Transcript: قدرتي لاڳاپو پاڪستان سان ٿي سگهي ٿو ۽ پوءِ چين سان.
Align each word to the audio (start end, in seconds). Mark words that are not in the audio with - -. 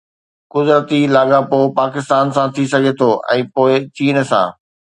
قدرتي 0.53 0.99
لاڳاپو 1.15 1.59
پاڪستان 1.79 2.25
سان 2.35 2.47
ٿي 2.55 2.63
سگهي 2.73 2.93
ٿو 2.99 3.09
۽ 3.37 3.41
پوءِ 3.55 3.73
چين 3.97 4.17
سان. 4.33 4.47